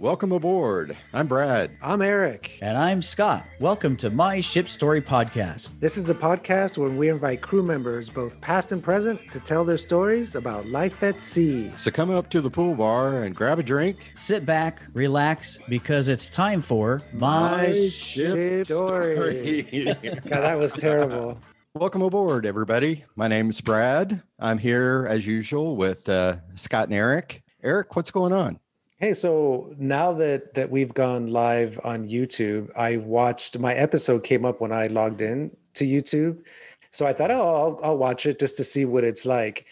[0.00, 0.96] Welcome aboard.
[1.12, 1.72] I'm Brad.
[1.82, 2.56] I'm Eric.
[2.62, 3.44] And I'm Scott.
[3.58, 5.70] Welcome to My Ship Story Podcast.
[5.80, 9.64] This is a podcast where we invite crew members, both past and present, to tell
[9.64, 11.72] their stories about life at sea.
[11.78, 14.12] So come up to the pool bar and grab a drink.
[14.14, 19.16] Sit back, relax, because it's time for My, My Ship, Ship Story.
[19.16, 19.94] story.
[20.04, 21.40] God, that was terrible.
[21.74, 23.04] Welcome aboard, everybody.
[23.16, 24.22] My name is Brad.
[24.38, 27.42] I'm here as usual with uh, Scott and Eric.
[27.64, 28.60] Eric, what's going on?
[29.00, 34.44] Hey, so now that that we've gone live on YouTube, I watched my episode came
[34.44, 36.42] up when I logged in to YouTube.
[36.90, 39.66] So I thought, oh, I'll, I'll watch it just to see what it's like.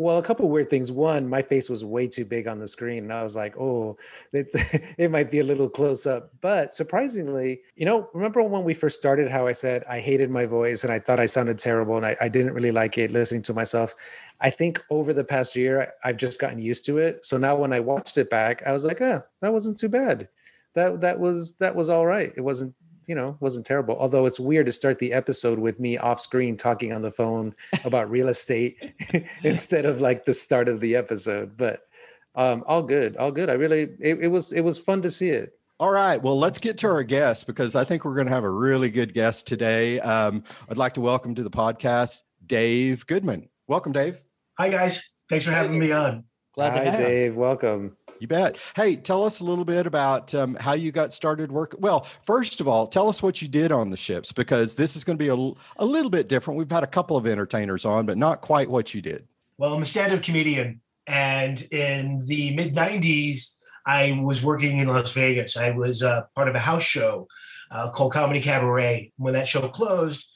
[0.00, 0.90] Well, a couple weird things.
[0.90, 3.98] One, my face was way too big on the screen, and I was like, "Oh,
[4.32, 4.48] it,
[4.96, 8.96] it might be a little close up." But surprisingly, you know, remember when we first
[8.98, 12.06] started, how I said I hated my voice and I thought I sounded terrible, and
[12.06, 13.94] I, I didn't really like it listening to myself.
[14.40, 17.26] I think over the past year, I've just gotten used to it.
[17.26, 20.30] So now when I watched it back, I was like, "Ah, that wasn't too bad.
[20.74, 22.32] That that was that was all right.
[22.34, 22.74] It wasn't
[23.10, 26.56] you know wasn't terrible although it's weird to start the episode with me off screen
[26.56, 27.52] talking on the phone
[27.84, 28.76] about real estate
[29.42, 31.88] instead of like the start of the episode but
[32.36, 35.28] um all good all good i really it, it was it was fun to see
[35.28, 36.22] it all right.
[36.22, 38.90] Well, let's get to our guest because I think we're going to have a really
[38.90, 39.98] good guest today.
[39.98, 43.48] Um, I'd like to welcome to the podcast Dave Goodman.
[43.66, 44.20] Welcome, Dave.
[44.58, 45.10] Hi, guys.
[45.30, 46.24] Thanks for having me on.
[46.52, 47.34] Glad Hi, Dave.
[47.34, 47.96] Welcome.
[48.20, 48.58] You bet.
[48.76, 51.74] Hey, tell us a little bit about um, how you got started work.
[51.78, 55.04] Well, first of all, tell us what you did on the ships because this is
[55.04, 56.58] going to be a, a little bit different.
[56.58, 59.26] We've had a couple of entertainers on, but not quite what you did.
[59.56, 60.82] Well, I'm a stand up comedian.
[61.06, 63.54] And in the mid 90s,
[63.86, 65.56] I was working in Las Vegas.
[65.56, 67.26] I was uh, part of a house show
[67.70, 69.12] uh, called Comedy Cabaret.
[69.16, 70.28] When that show closed,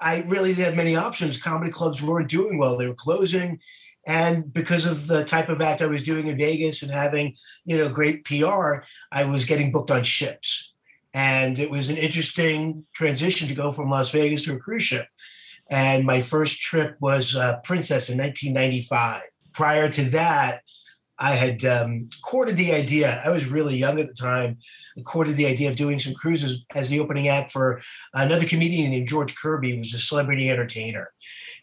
[0.00, 1.40] I really didn't have many options.
[1.40, 3.60] Comedy clubs weren't doing well, they were closing.
[4.06, 7.76] And because of the type of act I was doing in Vegas and having, you
[7.76, 10.74] know, great PR, I was getting booked on ships.
[11.12, 15.06] And it was an interesting transition to go from Las Vegas to a cruise ship.
[15.70, 19.22] And my first trip was uh, Princess in 1995.
[19.52, 20.62] Prior to that,
[21.20, 23.20] I had um, courted the idea.
[23.22, 24.58] I was really young at the time.
[24.98, 27.82] I courted the idea of doing some cruises as the opening act for
[28.14, 31.12] another comedian named George Kirby, who was a celebrity entertainer.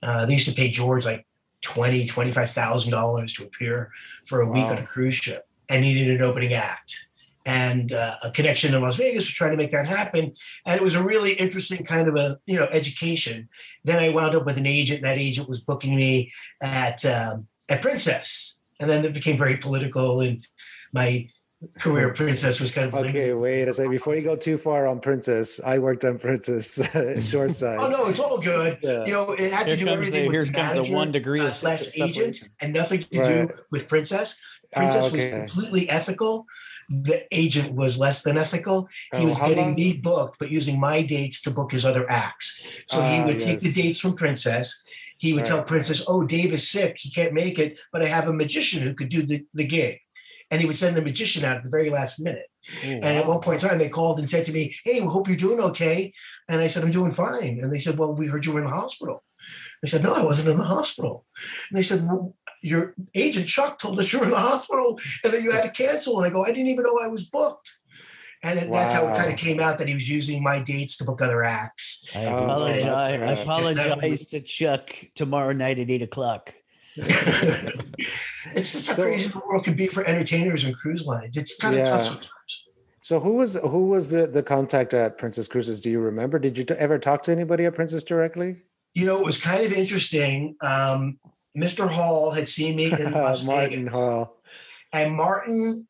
[0.04, 1.26] Uh, they used to pay George like
[1.62, 3.92] twenty, twenty-five thousand dollars to appear
[4.26, 4.72] for a week wow.
[4.72, 7.10] on a cruise ship, and needed an opening act.
[7.46, 10.34] And uh, a connection in Las Vegas was trying to make that happen,
[10.66, 13.50] and it was a really interesting kind of a you know education.
[13.84, 15.04] Then I wound up with an agent.
[15.04, 16.32] That agent was booking me
[16.62, 20.46] at um, at Princess, and then it became very political, and
[20.92, 21.30] my
[21.80, 25.00] career princess was kind of okay wait a second before you go too far on
[25.00, 26.80] princess i worked on princess
[27.30, 29.04] short side oh no it's all good yeah.
[29.06, 31.86] you know it had to do everything the, with manager, the one degree uh, slash
[31.96, 33.48] agent and nothing to right.
[33.48, 34.40] do with princess
[34.76, 35.32] princess uh, okay.
[35.32, 36.46] was completely ethical
[36.90, 39.76] the agent was less than ethical he oh, was getting long?
[39.76, 43.42] me booked but using my dates to book his other acts so uh, he would
[43.42, 43.44] yes.
[43.44, 44.84] take the dates from princess
[45.18, 45.48] he would right.
[45.48, 48.84] tell princess oh dave is sick he can't make it but i have a magician
[48.84, 50.00] who could do the, the gig
[50.50, 52.48] and he would send the magician out at the very last minute.
[52.86, 55.08] Oh, and at one point in time, they called and said to me, Hey, we
[55.08, 56.14] hope you're doing okay.
[56.50, 57.60] And I said, I'm doing fine.
[57.62, 59.24] And they said, Well, we heard you were in the hospital.
[59.84, 61.26] I said, No, I wasn't in the hospital.
[61.70, 65.32] And they said, Well, your agent Chuck told us you were in the hospital and
[65.32, 66.18] that you had to cancel.
[66.18, 67.72] And I go, I didn't even know I was booked.
[68.44, 68.80] And wow.
[68.80, 71.22] that's how it kind of came out that he was using my dates to book
[71.22, 72.06] other acts.
[72.14, 72.86] I apologize.
[72.86, 76.54] Oh, I apologize to Chuck tomorrow night at eight o'clock.
[76.98, 81.38] It's just how so, crazy the world can be for entertainers and cruise lines.
[81.38, 81.86] It's kind of yeah.
[81.86, 82.66] tough sometimes.
[83.02, 85.80] So who was who was the the contact at Princess Cruises?
[85.80, 86.40] Do you remember?
[86.40, 88.58] Did you t- ever talk to anybody at Princess directly?
[88.94, 90.56] You know, it was kind of interesting.
[90.62, 91.20] Um,
[91.58, 91.90] Mr.
[91.90, 94.42] Hall had seen me in Martin Vegas, Hall,
[94.92, 95.88] and Martin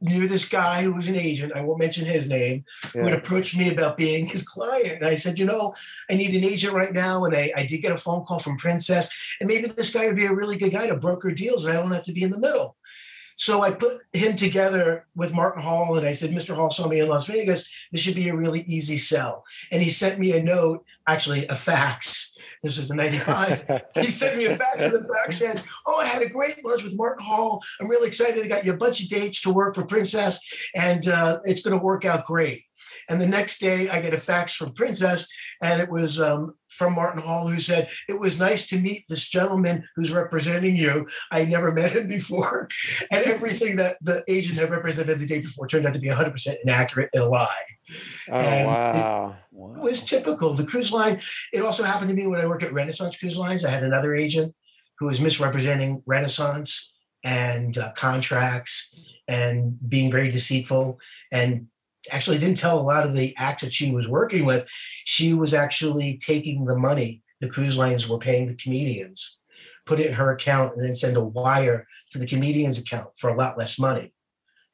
[0.00, 2.64] knew this guy who was an agent, I won't mention his name,
[2.94, 3.00] yeah.
[3.00, 4.98] who had approached me about being his client.
[4.98, 5.74] And I said, you know,
[6.10, 7.24] I need an agent right now.
[7.24, 9.10] And I, I did get a phone call from Princess.
[9.40, 11.80] And maybe this guy would be a really good guy to broker deals and I
[11.80, 12.76] don't have to be in the middle.
[13.36, 16.54] So I put him together with Martin Hall and I said, Mr.
[16.54, 17.70] Hall saw me in Las Vegas.
[17.92, 19.44] This should be a really easy sell.
[19.70, 22.25] And he sent me a note, actually a fax.
[22.66, 23.82] This is the 95.
[23.94, 26.82] he sent me a fax and the fax said, Oh, I had a great lunch
[26.82, 27.62] with Martin Hall.
[27.80, 28.44] I'm really excited.
[28.44, 31.78] I got you a bunch of dates to work for Princess and uh, it's going
[31.78, 32.64] to work out great.
[33.08, 35.32] And the next day I get a fax from Princess
[35.62, 39.28] and it was um, from Martin Hall who said, It was nice to meet this
[39.28, 41.06] gentleman who's representing you.
[41.30, 42.68] I never met him before.
[43.10, 46.56] And everything that the agent had represented the day before turned out to be 100%
[46.62, 47.48] inaccurate and a lie.
[48.30, 48.90] Oh, and wow.
[49.30, 49.82] It, wow.
[49.82, 50.54] was typical.
[50.54, 51.20] The cruise line,
[51.52, 53.64] it also happened to me when I worked at Renaissance Cruise Lines.
[53.64, 54.54] I had another agent
[54.98, 56.92] who was misrepresenting Renaissance
[57.24, 58.98] and uh, contracts
[59.28, 60.98] and being very deceitful
[61.32, 61.66] and
[62.10, 64.68] actually didn't tell a lot of the acts that she was working with.
[65.04, 69.38] She was actually taking the money the cruise lines were paying the comedians,
[69.84, 73.28] put it in her account, and then send a wire to the comedian's account for
[73.28, 74.12] a lot less money,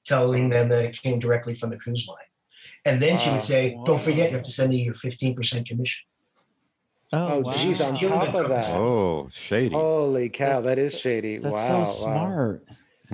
[0.04, 2.18] telling them that it came directly from the cruise line.
[2.84, 6.04] And then she would say, Don't forget, you have to send me your 15% commission.
[7.12, 7.52] Oh, oh wow.
[7.52, 8.74] geez, on top of that.
[8.76, 9.74] Oh, shady.
[9.74, 11.38] Holy cow, that is shady.
[11.38, 11.84] That's wow.
[11.84, 12.58] so wow.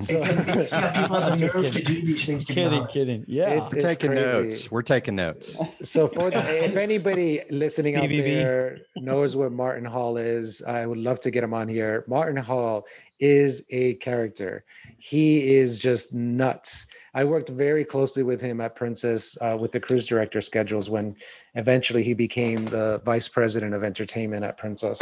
[0.01, 0.25] Smart.
[0.25, 2.93] So- It's amazing how people have the nerve to do these things to Kidding, honest.
[2.93, 3.25] kidding.
[3.27, 3.49] Yeah.
[3.51, 4.25] It's- We're taking crazy.
[4.37, 4.71] notes.
[4.71, 5.57] We're taking notes.
[5.83, 10.97] So for the, if anybody listening out there knows what Martin Hall is, I would
[10.99, 12.03] love to get him on here.
[12.07, 12.85] Martin Hall
[13.19, 14.63] is a character.
[14.97, 16.85] He is just nuts.
[17.13, 21.15] I worked very closely with him at Princess uh, with the cruise director schedules when
[21.55, 25.01] eventually he became the vice president of entertainment at Princess.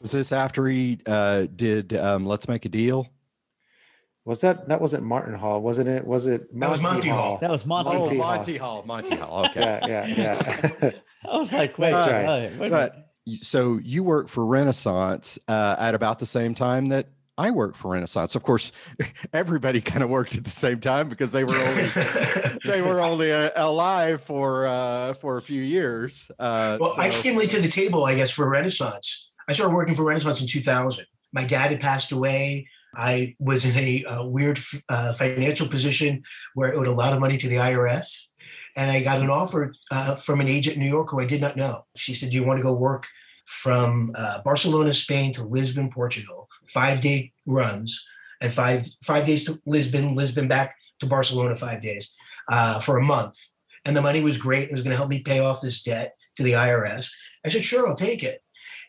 [0.00, 3.06] Was this after he uh, did um, Let's Make a Deal?
[4.24, 6.06] Was that that wasn't Martin Hall, wasn't it?
[6.06, 7.38] Was it That was Monty Hall.
[7.40, 7.90] that was Monty.
[7.90, 8.26] Oh, Monty Hall.
[8.28, 8.84] Monty Hall.
[8.86, 9.46] Monty Hall.
[9.46, 9.80] Okay.
[9.88, 10.90] Yeah, yeah, yeah.
[11.30, 13.08] I was like, wait, Nice wait, wait, wait But
[13.40, 17.08] so you work for Renaissance uh, at about the same time that
[17.38, 18.34] I worked for Renaissance.
[18.34, 18.72] Of course,
[19.32, 21.88] everybody kind of worked at the same time because they were only
[22.64, 26.30] they were only uh, alive for uh, for a few years.
[26.38, 29.30] Uh, Well, I came late to the table, I guess, for Renaissance.
[29.48, 31.06] I started working for Renaissance in 2000.
[31.32, 32.68] My dad had passed away.
[32.94, 34.58] I was in a, uh weird
[34.88, 36.22] uh, financial position
[36.54, 38.28] where I owed a lot of money to the IRS.
[38.76, 41.40] And I got an offer uh, from an agent in New York who I did
[41.40, 41.84] not know.
[41.96, 43.06] She said, Do you want to go work
[43.46, 46.48] from uh, Barcelona, Spain to Lisbon, Portugal?
[46.68, 48.04] Five day runs
[48.40, 52.12] and five five days to Lisbon, Lisbon back to Barcelona, five days
[52.48, 53.36] uh, for a month.
[53.84, 54.68] And the money was great.
[54.68, 57.10] It was going to help me pay off this debt to the IRS.
[57.44, 58.42] I said, Sure, I'll take it.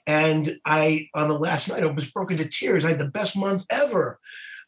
[0.05, 2.83] And I, on the last night, I was broken to tears.
[2.83, 4.19] I had the best month ever.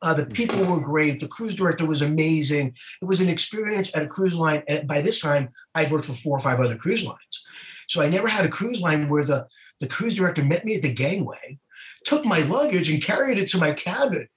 [0.01, 1.19] Uh, the people were great.
[1.19, 2.75] The cruise director was amazing.
[3.01, 4.63] It was an experience at a cruise line.
[4.67, 7.45] And by this time, I'd worked for four or five other cruise lines.
[7.87, 9.47] So I never had a cruise line where the,
[9.79, 11.59] the cruise director met me at the gangway,
[12.05, 14.27] took my luggage and carried it to my cabin.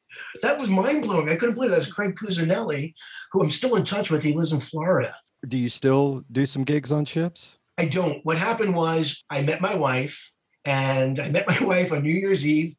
[0.43, 1.29] That was mind blowing.
[1.29, 2.95] I couldn't believe that was Craig Cusinelli,
[3.33, 4.23] who I'm still in touch with.
[4.23, 5.15] He lives in Florida.
[5.47, 7.59] Do you still do some gigs on ships?
[7.77, 8.25] I don't.
[8.25, 10.33] What happened was I met my wife,
[10.69, 12.77] and I met my wife on New Year's Eve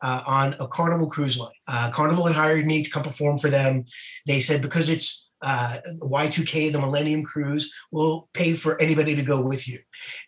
[0.00, 1.50] uh, on a Carnival cruise line.
[1.66, 3.84] Uh, Carnival had hired me to come perform for them.
[4.26, 9.40] They said because it's uh, Y2K, the Millennium Cruise, will pay for anybody to go
[9.40, 9.80] with you.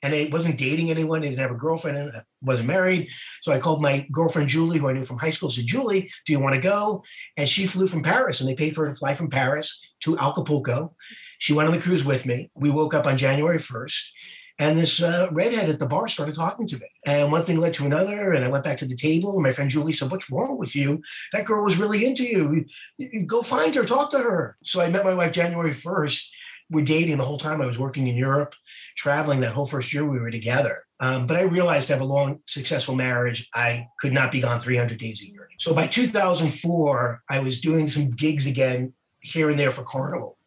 [0.03, 1.23] And I wasn't dating anyone.
[1.23, 1.97] I didn't have a girlfriend.
[1.99, 3.09] and I wasn't married.
[3.43, 5.53] So I called my girlfriend Julie, who I knew from high school.
[5.53, 7.05] Said, Julie, do you want to go?
[7.37, 10.19] And she flew from Paris, and they paid for her to fly from Paris to
[10.19, 10.97] Acapulco.
[11.39, 12.51] She went on the cruise with me.
[12.57, 14.03] We woke up on January 1st.
[14.59, 16.87] And this uh, redhead at the bar started talking to me.
[17.05, 18.33] And one thing led to another.
[18.33, 19.33] And I went back to the table.
[19.33, 21.03] And my friend Julie said, What's wrong with you?
[21.33, 23.25] That girl was really into you.
[23.27, 24.57] Go find her, talk to her.
[24.63, 26.29] So I met my wife January 1st.
[26.71, 27.61] We're dating the whole time.
[27.61, 28.55] I was working in Europe,
[28.97, 30.85] traveling that whole first year we were together.
[31.01, 34.61] Um, but I realized to have a long, successful marriage, I could not be gone
[34.61, 35.49] 300 days a year.
[35.59, 40.39] So by 2004, I was doing some gigs again here and there for Carnival.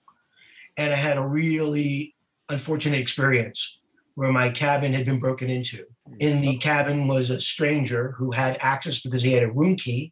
[0.77, 2.15] And I had a really
[2.49, 3.77] unfortunate experience
[4.17, 5.85] where my cabin had been broken into.
[6.19, 10.11] In the cabin was a stranger who had access because he had a room key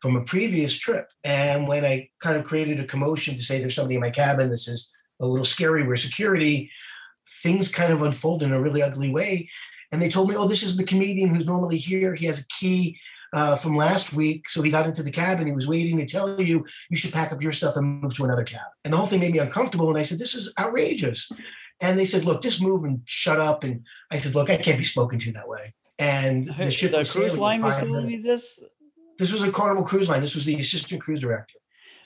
[0.00, 1.10] from a previous trip.
[1.22, 4.48] And when I kind of created a commotion to say there's somebody in my cabin,
[4.48, 4.90] this is
[5.20, 6.70] a little scary, we're security,
[7.42, 9.50] things kind of unfolded in a really ugly way.
[9.92, 12.14] And they told me, oh, this is the comedian who's normally here.
[12.14, 12.98] He has a key
[13.34, 14.48] uh, from last week.
[14.48, 15.46] So he got into the cabin.
[15.46, 18.24] He was waiting to tell you, you should pack up your stuff and move to
[18.24, 18.72] another cabin.
[18.82, 19.90] And the whole thing made me uncomfortable.
[19.90, 21.30] And I said, this is outrageous.
[21.82, 23.64] And they said, look, just move and shut up.
[23.64, 25.74] And I said, look, I can't be spoken to that way.
[25.98, 28.60] And the ship the was cruise line was telling you this.
[29.18, 30.20] This was a Carnival Cruise Line.
[30.20, 31.58] This was the assistant cruise director.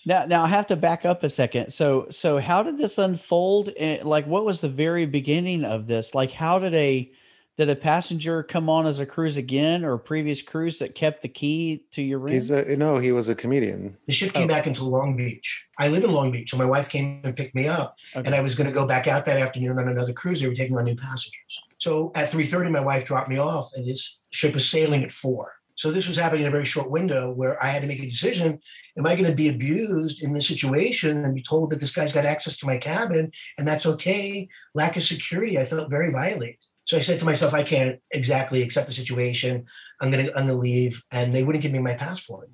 [0.05, 1.73] Now, now I have to back up a second.
[1.73, 3.71] So, so how did this unfold?
[3.71, 6.15] And like, what was the very beginning of this?
[6.15, 7.11] Like, how did a
[7.57, 11.23] did a passenger come on as a cruise again, or a previous cruise that kept
[11.23, 12.33] the key to your room?
[12.33, 13.97] He's a no, he was a comedian.
[14.07, 14.49] The ship came Oh.
[14.49, 15.65] back into Long Beach.
[15.79, 16.51] I live in Long Beach.
[16.51, 17.97] So my wife came and picked me up.
[18.15, 18.27] Okay.
[18.27, 20.41] and I was going to go back out that afternoon on another cruise.
[20.41, 21.61] They were taking on new passengers.
[21.79, 25.55] So at 3:30, my wife dropped me off, and this ship was sailing at four.
[25.77, 28.07] So this was happening in a very short window where I had to make a
[28.09, 28.61] decision:
[28.99, 32.13] Am I going to be abused in this situation and be told that this guy's
[32.15, 34.49] got access to my cabin and that's okay?
[34.75, 35.59] Lack of security.
[35.59, 36.57] I felt very violated.
[36.87, 39.67] So I said to myself, I can't exactly accept the situation.
[40.01, 42.49] I'm gonna I'm gonna leave, and they wouldn't give me my passport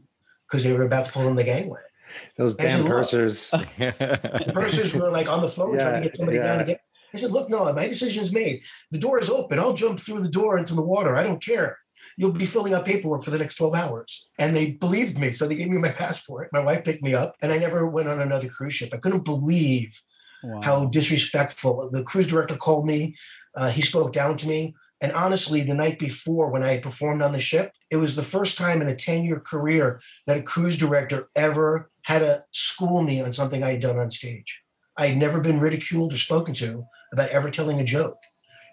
[0.48, 1.80] because they were about to pull in the gangway.
[2.36, 2.92] Those Hey, damn look.
[2.92, 3.50] pursers.
[3.78, 6.80] The pursers were like on the phone trying to get somebody down to get.
[7.14, 8.62] I said, look, no, my decision is made.
[8.90, 9.58] The door is open.
[9.58, 11.14] I'll jump through the door into the water.
[11.14, 11.78] I don't care.
[12.16, 14.28] You'll be filling out paperwork for the next 12 hours.
[14.38, 15.30] And they believed me.
[15.30, 16.48] So they gave me my passport.
[16.54, 18.90] My wife picked me up, and I never went on another cruise ship.
[18.94, 20.00] I couldn't believe
[20.42, 20.60] wow.
[20.62, 21.90] how disrespectful.
[21.90, 23.14] The cruise director called me.
[23.54, 24.74] Uh, he spoke down to me.
[25.00, 28.22] And honestly, the night before, when I had performed on the ship, it was the
[28.22, 33.02] first time in a 10 year career that a cruise director ever had to school
[33.02, 34.60] me on something I had done on stage.
[34.96, 38.18] I had never been ridiculed or spoken to about ever telling a joke.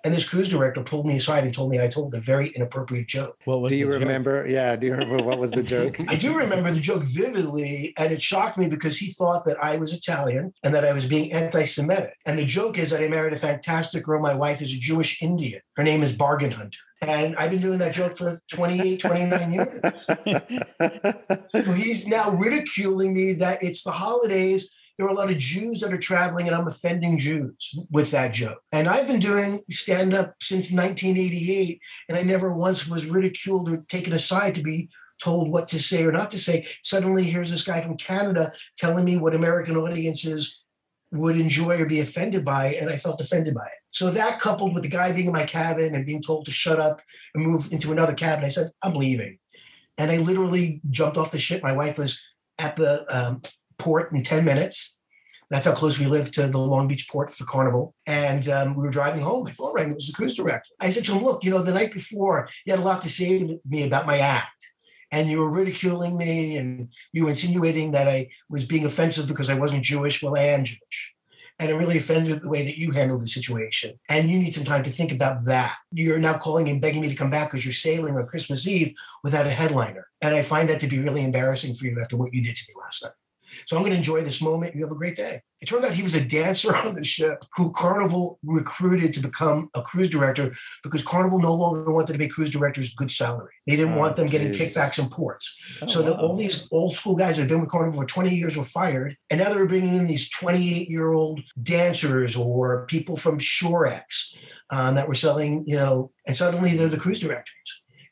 [0.04, 3.08] And this cruise director pulled me aside and told me I told a very inappropriate
[3.08, 3.38] joke.
[3.46, 4.44] What was do you remember?
[4.44, 4.52] Joke?
[4.52, 5.98] Yeah, do you remember what was the joke?
[6.08, 9.78] I do remember the joke vividly, and it shocked me because he thought that I
[9.78, 12.16] was Italian and that I was being anti-Semitic.
[12.26, 14.22] And the joke is that I married a fantastic girl.
[14.22, 15.62] My wife is a Jewish Indian.
[15.76, 16.80] Her name is Bargain Hunter.
[17.02, 19.82] And I've been doing that joke for 28, 29 years.
[21.52, 25.80] so he's now ridiculing me that it's the holidays there are a lot of Jews
[25.80, 28.62] that are traveling, and I'm offending Jews with that joke.
[28.74, 31.80] And I've been doing stand up since 1988,
[32.10, 34.90] and I never once was ridiculed or taken aside to be
[35.24, 36.68] told what to say or not to say.
[36.84, 40.60] Suddenly, here's this guy from Canada telling me what American audiences
[41.14, 43.80] would enjoy or be offended by, and I felt offended by it.
[43.92, 46.78] So that coupled with the guy being in my cabin and being told to shut
[46.78, 47.00] up
[47.34, 49.40] and move into another cabin, I said, I'm leaving.
[49.98, 51.64] And I literally jumped off the ship.
[51.64, 52.22] My wife was
[52.60, 53.42] at the um,
[53.80, 54.98] port in 10 minutes.
[55.50, 57.96] That's how close we lived to the Long Beach port for Carnival.
[58.06, 59.46] And um, we were driving home.
[59.46, 59.92] My phone rang.
[59.92, 60.70] It was the cruise director.
[60.80, 63.10] I said to him, Look, you know, the night before, you had a lot to
[63.10, 64.68] say to me about my act.
[65.12, 69.50] And you were ridiculing me and you were insinuating that I was being offensive because
[69.50, 70.22] I wasn't Jewish.
[70.22, 71.16] Well, I am Jewish.
[71.58, 74.00] And I'm really offended the way that you handled the situation.
[74.08, 75.76] And you need some time to think about that.
[75.92, 78.94] You're now calling and begging me to come back because you're sailing on Christmas Eve
[79.24, 80.08] without a headliner.
[80.22, 82.64] And I find that to be really embarrassing for you after what you did to
[82.70, 83.12] me last night.
[83.66, 84.76] So I'm going to enjoy this moment.
[84.76, 85.42] You have a great day.
[85.62, 89.70] It turned out he was a dancer on the ship who Carnival recruited to become
[89.74, 90.54] a cruise director
[90.84, 93.54] because Carnival no longer wanted to pay cruise directors good salary.
[93.68, 94.40] They didn't oh, want them geez.
[94.40, 95.58] getting kickbacks in ports.
[95.82, 98.30] Oh, so that all these old school guys that had been with Carnival for 20
[98.34, 99.18] years were fired.
[99.30, 104.36] And now they were bringing in these 28 year old dancers or people from Shorex
[104.70, 107.54] um, that were selling, you know, and suddenly they're the cruise directors.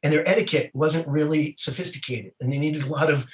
[0.03, 2.34] And their etiquette wasn't really sophisticated.
[2.39, 3.27] And they needed a lot of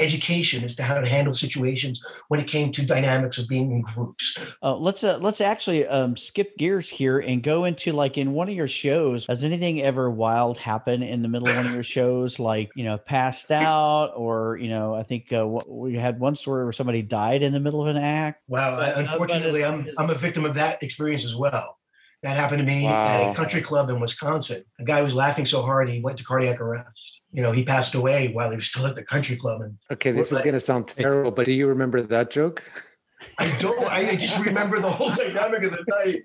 [0.00, 3.82] education as to how to handle situations when it came to dynamics of being in
[3.82, 4.38] groups.
[4.62, 8.48] Uh, let's uh, let's actually um, skip gears here and go into like in one
[8.48, 9.26] of your shows.
[9.26, 12.84] Has anything ever wild happen in the middle of one of your shows, like you
[12.84, 17.02] know passed out, or you know I think uh, we had one story where somebody
[17.02, 18.42] died in the middle of an act.
[18.48, 21.76] Wow, but, unfortunately, I'm I'm a victim of that experience as well.
[22.22, 23.28] That happened to me wow.
[23.28, 24.62] at a country club in Wisconsin.
[24.78, 27.22] A guy was laughing so hard he went to cardiac arrest.
[27.32, 29.62] You know, he passed away while he was still at the country club.
[29.62, 32.62] And okay, this is going to sound terrible, but do you remember that joke?
[33.38, 33.86] I don't.
[33.86, 36.22] I just remember the whole dynamic of the night.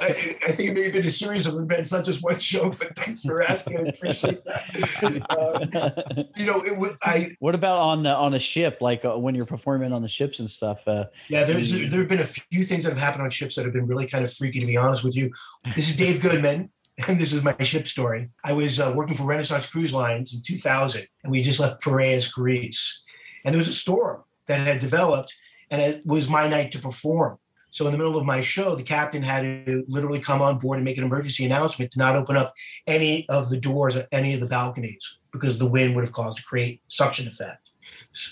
[0.00, 2.70] I, I, think it may have been a series of events, not just one show.
[2.70, 3.78] But thanks for asking.
[3.78, 5.26] I appreciate that.
[5.30, 6.96] Uh, you know, it was.
[7.02, 7.30] I.
[7.38, 8.78] What about on the on a ship?
[8.80, 10.86] Like uh, when you're performing on the ships and stuff.
[10.86, 13.56] Uh, yeah, there's you, there have been a few things that have happened on ships
[13.56, 14.60] that have been really kind of freaky.
[14.60, 15.30] To be honest with you,
[15.74, 16.70] this is Dave Goodman.
[17.06, 18.30] And this is my ship story.
[18.42, 22.26] I was uh, working for Renaissance Cruise Lines in 2000, and we just left Piraeus,
[22.26, 23.04] Greece.
[23.44, 25.32] And there was a storm that had developed,
[25.70, 27.38] and it was my night to perform.
[27.70, 30.78] So in the middle of my show, the captain had to literally come on board
[30.78, 32.54] and make an emergency announcement to not open up
[32.86, 36.38] any of the doors or any of the balconies because the wind would have caused
[36.38, 37.72] a great suction effect.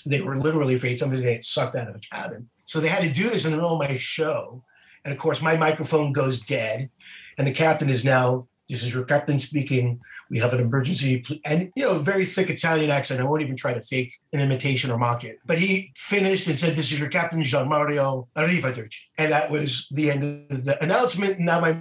[0.05, 2.49] They were literally afraid somebody's going to get sucked out of a cabin.
[2.65, 4.63] So they had to do this in the middle of my show.
[5.05, 6.89] And of course, my microphone goes dead.
[7.37, 11.71] And the captain is now, this is your captain speaking we have an emergency and
[11.75, 13.21] you know very thick italian accent.
[13.21, 15.39] I won't even try to fake an imitation or mock it.
[15.45, 18.99] But he finished and said this is your captain jean mario arrivederci.
[19.17, 21.39] And that was the end of the announcement.
[21.39, 21.77] Now my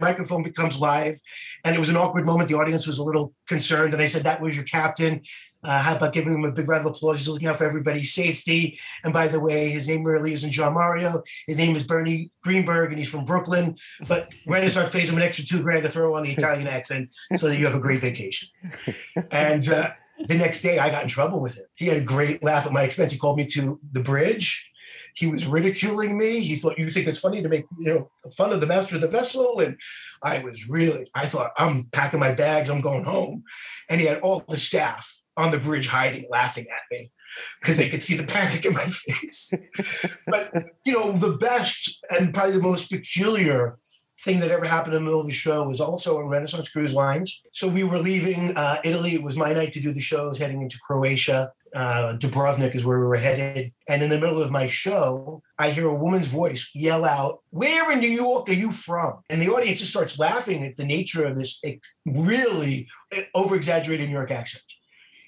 [0.00, 1.18] microphone becomes live.
[1.64, 2.48] And it was an awkward moment.
[2.48, 3.92] The audience was a little concerned.
[3.94, 5.22] And i said that was your captain
[5.64, 7.18] uh, how about giving him a big round of applause?
[7.18, 8.78] He's looking out for everybody's safety.
[9.02, 11.22] And by the way, his name really isn't Jean Mario.
[11.46, 13.76] His name is Bernie Greenberg, and he's from Brooklyn.
[14.06, 17.48] But Renaissance pays him an extra two grand to throw on the Italian accent so
[17.48, 18.48] that you have a great vacation.
[19.30, 19.92] And uh,
[20.26, 21.64] the next day, I got in trouble with him.
[21.74, 23.12] He had a great laugh at my expense.
[23.12, 24.70] He called me to the bridge.
[25.14, 26.40] He was ridiculing me.
[26.40, 29.00] He thought, "You think it's funny to make you know fun of the master of
[29.00, 29.80] the vessel?" And
[30.22, 32.68] I was really, I thought, "I'm packing my bags.
[32.68, 33.44] I'm going home."
[33.88, 37.10] And he had all the staff on the bridge hiding, laughing at me
[37.60, 39.52] because they could see the panic in my face.
[40.26, 40.52] but
[40.84, 43.76] you know, the best and probably the most peculiar
[44.20, 46.94] thing that ever happened in the middle of the show was also on Renaissance Cruise
[46.94, 47.42] Lines.
[47.52, 49.14] So we were leaving uh, Italy.
[49.14, 51.52] It was my night to do the shows, heading into Croatia.
[51.74, 53.72] Uh, Dubrovnik is where we were headed.
[53.88, 57.90] And in the middle of my show, I hear a woman's voice yell out, Where
[57.90, 59.20] in New York are you from?
[59.28, 61.60] And the audience just starts laughing at the nature of this
[62.06, 62.88] really
[63.34, 64.62] over exaggerated New York accent.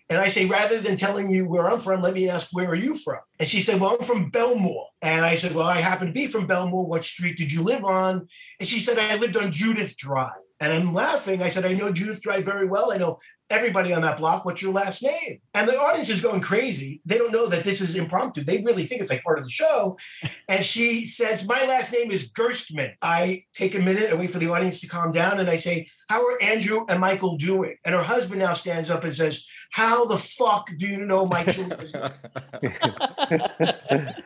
[0.09, 2.77] And I say, rather than telling you where I'm from, let me ask, where are
[2.77, 3.19] you from?
[3.41, 4.87] And she said, well, I'm from Bellmore.
[5.03, 6.87] And I said, well, I happen to be from Bellmore.
[6.87, 8.29] What street did you live on?
[8.61, 10.31] And she said, I lived on Judith Drive.
[10.59, 11.43] And I'm laughing.
[11.43, 12.91] I said, I know Judith Drive very well.
[12.91, 13.19] I know
[13.51, 14.45] everybody on that block.
[14.45, 15.41] What's your last name?
[15.55, 17.03] And the audience is going crazy.
[17.05, 18.43] They don't know that this is impromptu.
[18.43, 19.99] They really think it's like part of the show.
[20.49, 22.95] And she says, My last name is Gerstmann.
[23.03, 25.41] I take a minute and wait for the audience to calm down.
[25.41, 27.77] And I say, How are Andrew and Michael doing?
[27.85, 31.45] And her husband now stands up and says, How the fuck do you know my
[31.53, 31.91] children?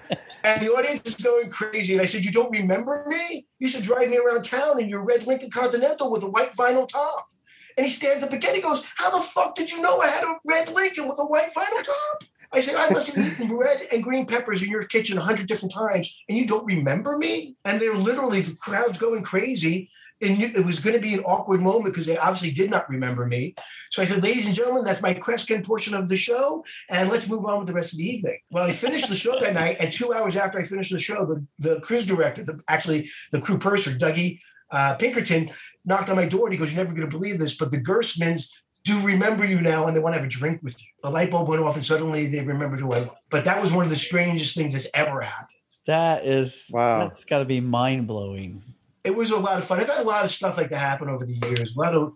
[0.44, 1.94] And the audience is going crazy.
[1.94, 3.46] And I said, You don't remember me?
[3.58, 6.54] You used to drive me around town in your red Lincoln Continental with a white
[6.54, 7.28] vinyl top.
[7.76, 8.54] And he stands up again.
[8.54, 11.24] He goes, How the fuck did you know I had a red Lincoln with a
[11.24, 12.24] white vinyl top?
[12.52, 15.46] I said, I must have eaten red and green peppers in your kitchen a hundred
[15.46, 17.54] different times, and you don't remember me?
[17.64, 19.88] And they're literally the crowd's going crazy.
[20.22, 23.26] And it was going to be an awkward moment because they obviously did not remember
[23.26, 23.54] me.
[23.90, 26.64] So I said, ladies and gentlemen, that's my Kreskin portion of the show.
[26.90, 28.38] And let's move on with the rest of the evening.
[28.50, 29.78] Well, I finished the show that night.
[29.80, 33.40] And two hours after I finished the show, the, the cruise director, the, actually the
[33.40, 35.50] crew purser, Dougie uh, Pinkerton,
[35.84, 37.80] knocked on my door and he goes, You're never going to believe this, but the
[37.80, 38.52] Gerstmanns
[38.84, 40.88] do remember you now and they want to have a drink with you.
[41.04, 43.10] A light bulb went off and suddenly they remembered who I was.
[43.30, 45.48] But that was one of the strangest things that's ever happened.
[45.86, 47.00] That is, wow.
[47.00, 48.62] That's got to be mind blowing.
[49.04, 49.80] It was a lot of fun.
[49.80, 51.74] I've had a lot of stuff like that happen over the years.
[51.74, 52.12] A lot of,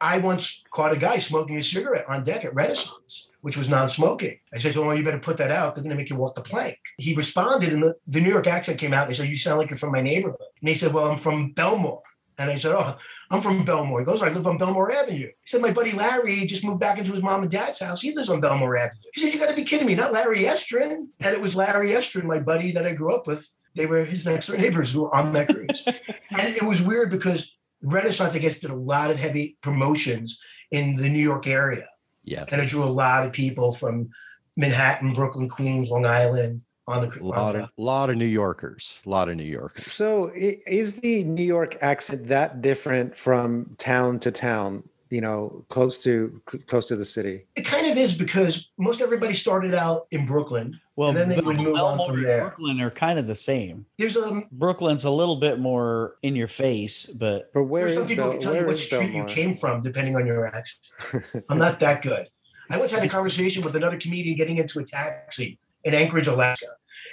[0.00, 4.38] I once caught a guy smoking a cigarette on deck at Renaissance which was non-smoking.
[4.54, 5.74] I said well, you better put that out.
[5.74, 6.78] They're going to make you walk the plank.
[6.96, 9.06] He responded, and the, the New York accent came out.
[9.06, 10.38] And he said, you sound like you're from my neighborhood.
[10.60, 12.02] And he said, well, I'm from Bellmore."
[12.38, 12.96] And I said, oh,
[13.30, 15.26] I'm from Bellmore." He goes, I live on Bellmore Avenue.
[15.26, 18.00] He said, my buddy Larry just moved back into his mom and dad's house.
[18.00, 19.02] He lives on Bellmore Avenue.
[19.12, 21.08] He said, you got to be kidding me, not Larry Estrin.
[21.20, 23.50] And it was Larry Estrin, my buddy that I grew up with.
[23.74, 25.84] They were his next door neighbors who were on that cruise.
[25.86, 30.96] and it was weird because Renaissance, I guess, did a lot of heavy promotions in
[30.96, 31.86] the New York area.
[32.24, 32.48] Yes.
[32.52, 34.10] And it drew a lot of people from
[34.56, 39.08] Manhattan, Brooklyn, Queens, Long Island on the a lot of lot of New Yorkers, a
[39.08, 39.84] lot of New Yorkers.
[39.84, 44.84] So is the New York accent that different from town to town?
[45.12, 49.34] you know close to close to the city it kind of is because most everybody
[49.34, 52.90] started out in brooklyn well and then they would move on from there brooklyn are
[52.90, 57.52] kind of the same there's a brooklyn's a little bit more in your face but
[57.52, 60.46] but where is people can tell you what street you came from depending on your
[60.46, 62.28] accent i'm not that good
[62.70, 66.66] i once had a conversation with another comedian getting into a taxi in anchorage alaska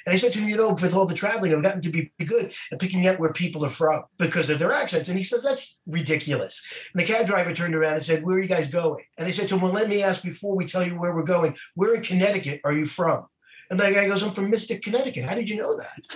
[0.05, 2.11] and I said to him, you know, with all the traveling, I've gotten to be
[2.17, 5.09] pretty good at picking out where people are from because of their accents.
[5.09, 6.65] And he says, that's ridiculous.
[6.93, 9.03] And the cab driver turned around and said, where are you guys going?
[9.17, 11.23] And I said to him, well, let me ask before we tell you where we're
[11.23, 13.27] going, where in Connecticut are you from?
[13.69, 15.25] And the guy goes, I'm from Mystic, Connecticut.
[15.25, 16.07] How did you know that?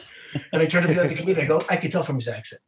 [0.51, 2.61] And I turned to the other comedian, I go, I could tell from his accent.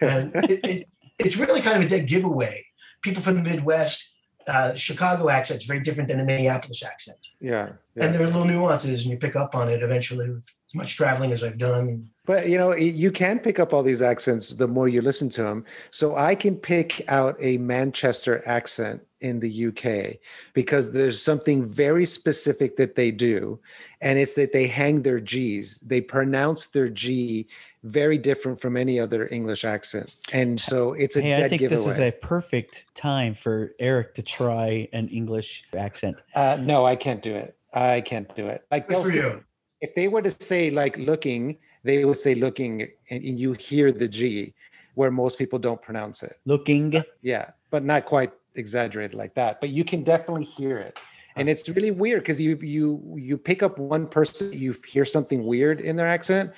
[0.00, 2.66] And it, it, it's really kind of a dead giveaway.
[3.02, 4.12] People from the Midwest,
[4.46, 7.28] uh, Chicago accent is very different than a Minneapolis accent.
[7.40, 10.46] Yeah, yeah, And there are little nuances, and you pick up on it eventually with
[10.68, 12.08] as much traveling as I've done.
[12.26, 15.42] But you know, you can pick up all these accents the more you listen to
[15.42, 15.64] them.
[15.90, 20.18] So I can pick out a Manchester accent in the UK
[20.52, 23.58] because there's something very specific that they do,
[24.00, 25.78] and it's that they hang their G's.
[25.78, 27.46] They pronounce their G
[27.82, 30.10] very different from any other English accent.
[30.32, 31.84] And so it's a hey, dead I think giveaway.
[31.84, 36.16] this is a perfect time for Eric to try an English accent.
[36.34, 37.56] Uh, no, I can't do it.
[37.72, 38.64] I can't do it.
[38.70, 39.44] Like Good for you.
[39.80, 44.06] if they were to say like looking, they would say looking, and you hear the
[44.06, 44.54] G,
[44.94, 46.38] where most people don't pronounce it.
[46.44, 47.02] Looking.
[47.22, 49.60] Yeah, but not quite exaggerated like that.
[49.60, 50.98] But you can definitely hear it
[51.36, 55.44] and it's really weird because you you you pick up one person you hear something
[55.44, 56.52] weird in their accent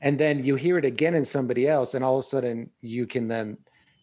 [0.00, 3.06] and then you hear it again in somebody else and all of a sudden you
[3.06, 3.56] can then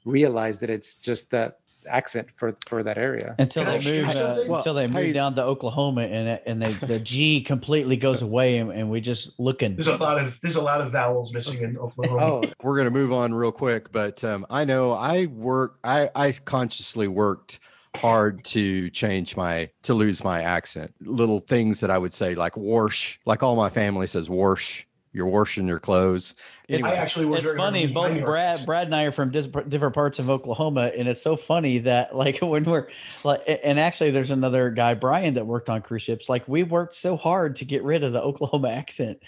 [0.05, 4.57] realize that it's just that accent for for that area until they move uh, well,
[4.57, 8.57] until they move hey, down to Oklahoma and and they, the G completely goes away
[8.57, 9.75] and, and we just looking.
[9.75, 12.23] There's a lot of there's a lot of vowels missing in Oklahoma.
[12.23, 16.31] oh, we're gonna move on real quick, but um, I know I work I I
[16.31, 17.59] consciously worked
[17.95, 20.93] hard to change my to lose my accent.
[21.01, 24.86] Little things that I would say like warsh, like all my family says warsh
[25.17, 26.35] you're washing your clothes.
[26.69, 27.87] I actually worked it's funny.
[27.87, 28.65] Both Brad.
[28.65, 32.15] Brad and I are from dis- different parts of Oklahoma, and it's so funny that
[32.15, 32.87] like when we're
[33.23, 36.27] like, and actually, there's another guy, Brian, that worked on cruise ships.
[36.27, 39.19] Like we worked so hard to get rid of the Oklahoma accent,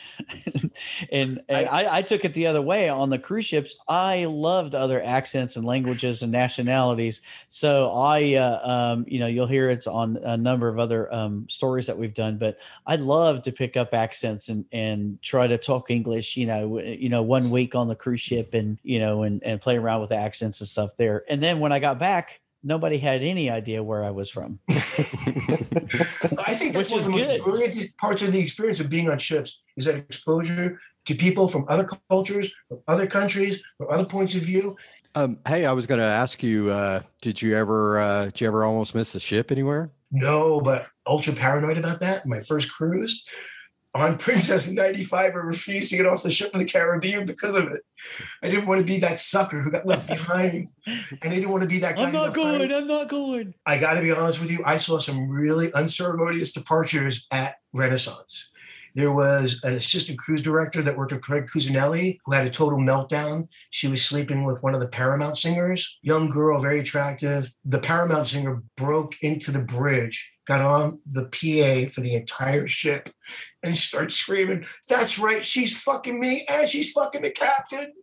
[1.12, 3.76] and, and I, I took it the other way on the cruise ships.
[3.88, 7.22] I loved other accents and languages and nationalities.
[7.48, 11.48] So I, uh, um, you know, you'll hear it's on a number of other um,
[11.48, 15.58] stories that we've done, but I love to pick up accents and and try to
[15.58, 16.36] talk English.
[16.36, 19.62] You know, you know, one week on the cruise ship, and you know, and and
[19.62, 21.24] play around with the accents and stuff there.
[21.30, 24.60] And then when I got back, nobody had any idea where I was from.
[24.70, 27.40] I think Which one is of the good.
[27.40, 31.48] most brilliant parts of the experience of being on ships is that exposure to people
[31.48, 34.76] from other cultures, from other countries, from other points of view.
[35.16, 38.48] Um, hey, I was going to ask you, uh, did you ever, uh, did you
[38.48, 39.92] ever almost miss a ship anywhere?
[40.12, 42.26] No, but ultra paranoid about that.
[42.26, 43.24] My first cruise
[43.96, 47.68] on Princess 95, I refused to get off the ship in the Caribbean because of
[47.72, 47.82] it.
[48.44, 50.70] I didn't want to be that sucker who got left behind.
[50.86, 52.04] And I didn't want to be that guy.
[52.04, 52.72] I'm not going.
[52.72, 53.56] I'm not going.
[53.66, 58.52] I got to be honest with you, I saw some really unceremonious departures at Renaissance.
[58.96, 62.80] There was an assistant cruise director that worked with Craig Cusinelli who had a total
[62.80, 63.48] meltdown.
[63.70, 67.54] She was sleeping with one of the Paramount singers, young girl, very attractive.
[67.64, 73.10] The Paramount singer broke into the bridge, got on the PA for the entire ship,
[73.64, 77.94] and he starts screaming, That's right, she's fucking me and she's fucking the captain.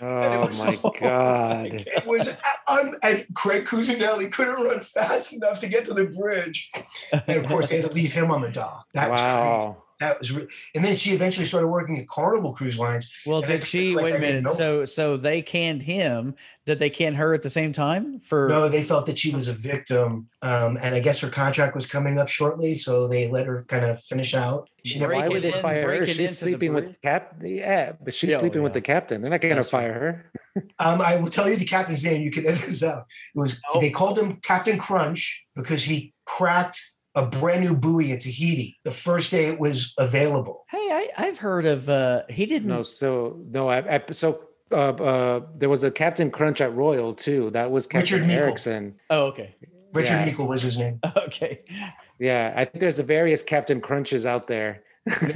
[0.00, 1.84] Oh was my god.
[1.86, 6.70] It was un- and Craig Cusinelli couldn't run fast enough to get to the bridge,
[7.12, 8.86] and of course they had to leave him on the dock.
[8.94, 9.10] That.
[9.10, 9.83] Wow.
[10.08, 13.10] That was, re- and then she eventually started working at Carnival Cruise Lines.
[13.26, 13.94] Well, did she?
[13.94, 14.44] like Wait a minute.
[14.44, 14.52] know.
[14.52, 16.34] So, so they canned him.
[16.66, 18.20] Did they can her at the same time?
[18.20, 21.74] For No, they felt that she was a victim, um, and I guess her contract
[21.74, 24.70] was coming up shortly, so they let her kind of finish out.
[24.82, 25.10] She never.
[25.12, 26.06] Break Why would they in- fire her?
[26.06, 26.96] She's into the sleeping with bridge?
[27.02, 27.34] cap.
[27.42, 29.20] Yeah, but she's Yeah, sleeping with the captain.
[29.20, 30.30] They're not going to That's fire her.
[30.78, 32.22] Um, I will tell you the captain's name.
[32.22, 33.06] You can edit this out.
[33.34, 33.80] It was Oh.
[33.80, 38.90] they called him Captain Crunch because he cracked a brand new buoy in Tahiti the
[38.90, 40.64] first day it was available.
[40.70, 41.88] hey, I, I've heard of.
[41.88, 42.68] uh He didn't.
[42.68, 47.14] No, so no, I, I so uh, uh, there was a Captain Crunch at Royal
[47.14, 47.50] too.
[47.50, 48.44] That was Richard Captain Meikle.
[48.44, 48.94] Erickson.
[49.10, 49.54] Oh, okay.
[49.92, 50.24] Richard Yeah.
[50.26, 51.00] Meikle was his name.
[51.16, 51.62] Okay.
[52.18, 54.82] Yeah, I think there's a various Captain Crunches out there.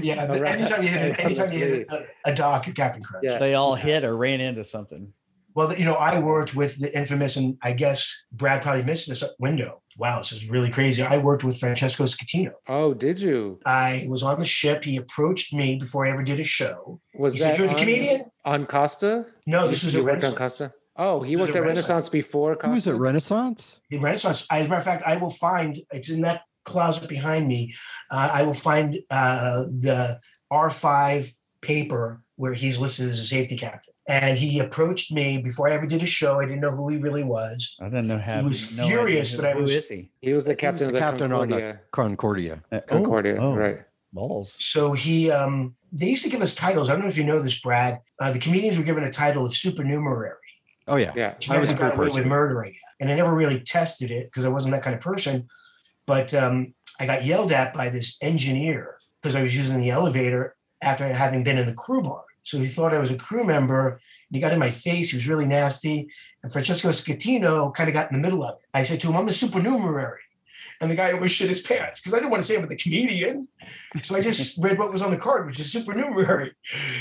[0.01, 3.25] Yeah, but Around- anytime you hit, anytime you hit a, a dock, you're Captain Crunch.
[3.25, 3.38] Yeah.
[3.38, 5.12] They all hit or ran into something.
[5.55, 9.25] Well, you know, I worked with the infamous, and I guess Brad probably missed this
[9.41, 9.83] window.
[9.99, 11.03] Wow, this is really crazy.
[11.03, 12.53] I worked with Francesco Schettino.
[12.69, 13.59] Oh, did you?
[13.67, 14.85] I was on the ship.
[14.85, 17.01] He approached me before I ever did a show.
[17.15, 19.27] Was He said, "You're the on, comedian?" on Costa?
[19.45, 20.39] No, this was you a worked on Renaissance.
[20.39, 20.73] Costa.
[20.97, 21.89] Oh, he was worked at Renaissance.
[21.89, 22.67] Renaissance before Costa.
[22.69, 23.81] Who was at Renaissance?
[23.91, 24.47] The Renaissance.
[24.51, 27.75] As a matter of fact, I will find it's in that closet behind me.
[28.11, 30.21] Uh, I will find uh, the
[30.53, 33.95] R5 paper where he's listed as a safety captain.
[34.09, 36.40] And he approached me before I ever did a show.
[36.40, 37.77] I didn't know who he really was.
[37.79, 38.38] I didn't know how.
[38.40, 40.11] He was no furious who- that I was- is he?
[40.23, 42.61] He was the He was captain the of the captain on the- Concordia.
[42.61, 42.62] Concordia.
[42.73, 43.79] Uh, oh, Concordia, oh, right?
[44.14, 44.57] Balls.
[44.59, 46.88] So he, um, they used to give us titles.
[46.88, 48.01] I don't know if you know this, Brad.
[48.18, 50.37] Uh, the comedians were given a title of supernumerary.
[50.87, 51.12] Oh yeah.
[51.14, 51.35] Yeah.
[51.51, 52.75] I was a never got away with murdering.
[53.01, 55.47] And I never really tested it because I wasn't that kind of person.
[56.07, 60.57] But um, I got yelled at by this engineer because I was using the elevator
[60.83, 62.23] after having been in the crew bar.
[62.49, 63.89] So he thought I was a crew member.
[63.91, 64.01] And
[64.37, 65.11] he got in my face.
[65.11, 66.09] He was really nasty.
[66.43, 68.67] And Francesco Schettino kind of got in the middle of it.
[68.73, 70.23] I said to him, I'm a supernumerary.
[70.81, 72.77] And the guy almost shit his pants because I didn't want to say I'm the
[72.77, 73.49] comedian.
[74.01, 76.53] So I just read what was on the card, which is supernumerary.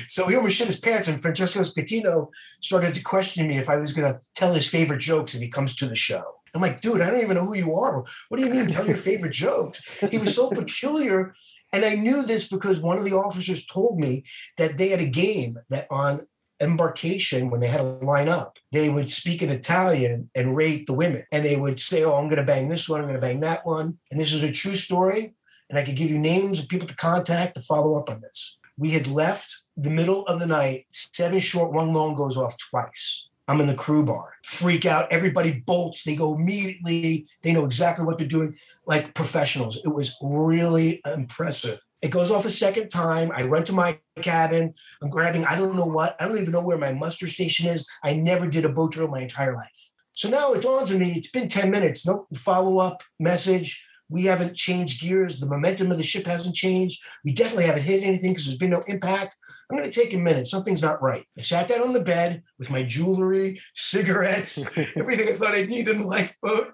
[0.07, 1.07] So he almost shit his pants.
[1.07, 2.27] And Francesco Schettino
[2.59, 5.47] started to question me if I was going to tell his favorite jokes if he
[5.47, 6.23] comes to the show.
[6.55, 8.03] I'm like, dude, I don't even know who you are.
[8.29, 9.81] What do you mean, tell your favorite jokes?
[10.09, 11.33] He was so peculiar.
[11.73, 14.23] And I knew this because one of the officers told me
[14.57, 16.27] that they had a game that on
[16.59, 20.93] embarkation, when they had to line up, they would speak in Italian and rate the
[20.93, 21.23] women.
[21.31, 23.41] And they would say, oh, I'm going to bang this one, I'm going to bang
[23.41, 23.99] that one.
[24.09, 25.33] And this is a true story.
[25.69, 28.57] And I could give you names of people to contact to follow up on this.
[28.77, 33.27] We had left the middle of the night, seven short, one long goes off twice.
[33.47, 35.11] I'm in the crew bar, freak out.
[35.11, 36.03] Everybody bolts.
[36.03, 37.27] They go immediately.
[37.43, 38.55] They know exactly what they're doing,
[38.85, 39.79] like professionals.
[39.83, 41.79] It was really impressive.
[42.01, 43.31] It goes off a second time.
[43.33, 44.73] I run to my cabin.
[45.01, 46.15] I'm grabbing, I don't know what.
[46.19, 47.87] I don't even know where my muster station is.
[48.03, 49.91] I never did a boat drill my entire life.
[50.13, 53.83] So now it dawns on me, it's been 10 minutes, no follow up message.
[54.09, 55.39] We haven't changed gears.
[55.39, 57.01] The momentum of the ship hasn't changed.
[57.23, 59.35] We definitely haven't hit anything because there's been no impact.
[59.69, 60.47] I'm going to take a minute.
[60.47, 61.25] Something's not right.
[61.37, 65.89] I sat down on the bed with my jewelry, cigarettes, everything I thought I'd need
[65.89, 66.73] in the lifeboat.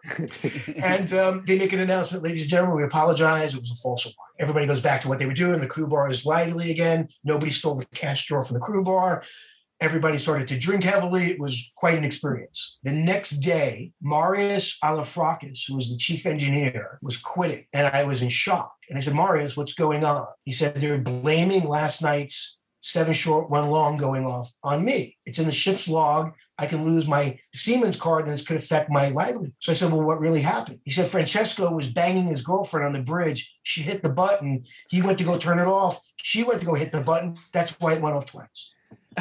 [0.78, 3.56] And um, they make an announcement, ladies and gentlemen, we apologize.
[3.56, 4.16] It was a false alarm.
[4.40, 5.60] Everybody goes back to what they were doing.
[5.60, 7.08] The crew bar is lively again.
[7.24, 9.24] Nobody stole the cash drawer from the crew bar.
[9.84, 11.30] Everybody started to drink heavily.
[11.30, 12.80] It was quite an experience.
[12.84, 18.22] The next day, Marius Alafrakis, who was the chief engineer, was quitting, and I was
[18.22, 18.74] in shock.
[18.90, 20.28] And I said, Marius, what's going on?
[20.46, 25.18] He said, they're blaming last night's seven short, one long going off on me.
[25.26, 26.32] It's in the ship's log.
[26.58, 29.54] I can lose my seaman's card and this could affect my livelihood.
[29.60, 30.80] So I said, Well, what really happened?
[30.86, 33.54] He said, Francesco was banging his girlfriend on the bridge.
[33.64, 34.64] She hit the button.
[34.90, 36.00] He went to go turn it off.
[36.18, 37.38] She went to go hit the button.
[37.52, 38.72] That's why it went off twice.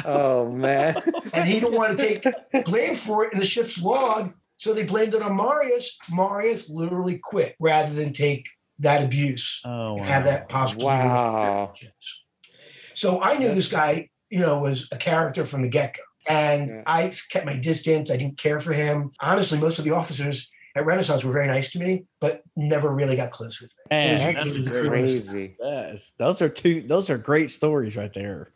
[0.05, 1.01] Oh man.
[1.33, 4.33] And he didn't want to take blame for it in the ship's log.
[4.55, 5.97] So they blamed it on Marius.
[6.11, 8.47] Marius literally quit rather than take
[8.79, 10.85] that abuse Oh, and have that possible.
[10.85, 11.73] Wow.
[12.93, 16.03] So I knew this guy, you know, was a character from the get go.
[16.27, 16.83] And Yeah.
[16.85, 18.09] I kept my distance.
[18.09, 19.11] I didn't care for him.
[19.19, 23.15] Honestly, most of the officers at Renaissance were very nice to me, but never really
[23.15, 23.83] got close with me.
[23.97, 24.85] Man, that's usually the great.
[24.85, 25.29] crewmates.
[25.29, 25.57] Crazy.
[26.17, 26.83] Those are two.
[26.87, 28.52] Those are great stories right there.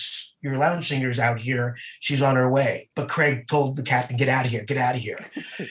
[0.41, 1.77] your lounge singer's out here.
[1.99, 4.63] She's on her way." But Craig told the captain, "Get out of here!
[4.63, 5.19] Get out of here!"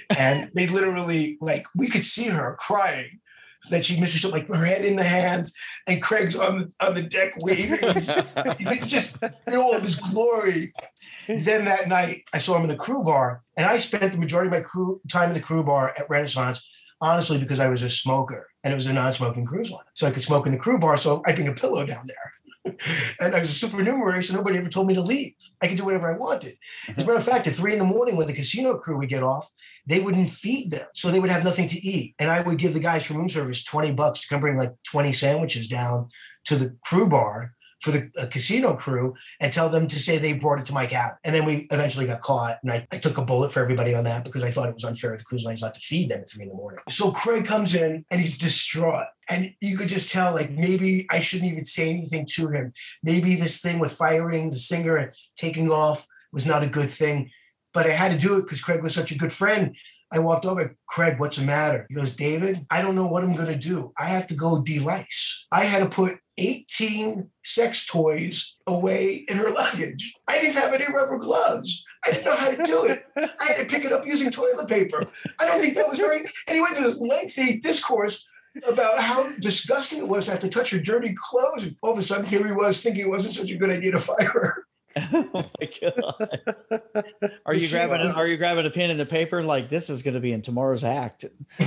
[0.09, 3.19] and they literally like we could see her crying
[3.69, 5.53] that she missed her ship, like her head in the hands,
[5.85, 7.79] and Craig's on the on the deck waving.
[8.59, 10.73] He's just in all of his glory.
[11.27, 14.47] Then that night, I saw him in the crew bar, and I spent the majority
[14.47, 16.65] of my crew time in the crew bar at Renaissance,
[17.01, 20.11] honestly, because I was a smoker and it was a non-smoking cruise line, so I
[20.11, 20.97] could smoke in the crew bar.
[20.97, 22.33] So I bring a pillow down there.
[23.19, 25.33] And I was a supernumerary, so nobody ever told me to leave.
[25.61, 26.57] I could do whatever I wanted.
[26.87, 27.07] As a uh-huh.
[27.07, 29.49] matter of fact, at three in the morning when the casino crew would get off,
[29.85, 30.87] they wouldn't feed them.
[30.93, 32.15] So they would have nothing to eat.
[32.19, 34.73] And I would give the guys from room service 20 bucks to come bring like
[34.91, 36.09] 20 sandwiches down
[36.45, 40.33] to the crew bar for the uh, casino crew and tell them to say they
[40.33, 41.17] brought it to my cabin.
[41.23, 42.57] And then we eventually got caught.
[42.63, 44.83] And I, I took a bullet for everybody on that because I thought it was
[44.83, 46.79] unfair of the cruise lines not to feed them at three in the morning.
[46.89, 49.07] So Craig comes in and he's distraught.
[49.29, 52.73] And you could just tell, like, maybe I shouldn't even say anything to him.
[53.03, 57.31] Maybe this thing with firing the singer and taking off was not a good thing.
[57.73, 59.75] But I had to do it because Craig was such a good friend.
[60.11, 61.85] I walked over, Craig, what's the matter?
[61.89, 63.91] He goes, David, I don't know what I'm going to do.
[63.99, 65.45] I have to go delice.
[65.51, 70.13] I had to put 18 sex toys away in her luggage.
[70.27, 71.83] I didn't have any rubber gloves.
[72.05, 73.05] I didn't know how to do it.
[73.17, 75.03] I had to pick it up using toilet paper.
[75.39, 76.19] I don't think that was very.
[76.47, 78.25] And he went to this lengthy discourse
[78.67, 81.63] about how disgusting it was to have to touch her dirty clothes.
[81.63, 83.91] And all of a sudden, here he was thinking it wasn't such a good idea
[83.91, 84.66] to fire her.
[85.13, 86.81] oh my god!
[87.45, 88.01] Are you grabbing?
[88.01, 89.43] A, are you grabbing a pen and the paper?
[89.43, 91.25] Like this is going to be in tomorrow's act.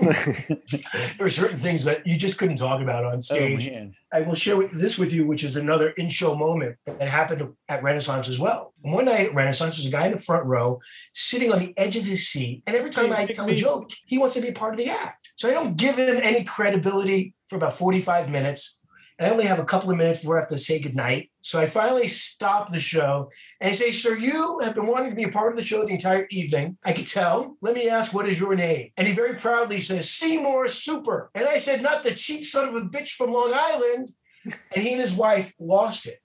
[0.00, 3.66] There are certain things that you just couldn't talk about on Oh stage.
[3.68, 3.94] man!
[4.12, 8.28] I will share this with you, which is another in-show moment that happened at Renaissance
[8.28, 8.72] as well.
[8.80, 10.80] One night at Renaissance, there's a guy in the front row
[11.12, 14.16] sitting on the edge of his seat, and every time I tell a joke, he
[14.18, 15.32] wants to be a part of the act.
[15.36, 18.78] So I don't give him any credibility for about 45 minutes,
[19.18, 21.29] And I only have a couple of minutes before I have to say goodnight.
[21.42, 25.16] So I finally stop the show and I say, Sir, you have been wanting to
[25.16, 26.76] be a part of the show the entire evening.
[26.84, 27.56] I could tell.
[27.60, 28.90] Let me ask, what is your name?
[28.96, 31.30] And he very proudly says, Seymour Super.
[31.34, 34.08] And I said, Not the cheap son of a bitch from Long Island.
[34.44, 36.20] And he and his wife lost it